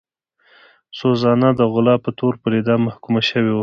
[0.99, 3.59] سوزانا د غلا په تور پر اعدام محکومه شوې وه.